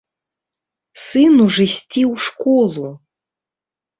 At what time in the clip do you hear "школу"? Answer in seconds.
2.27-2.87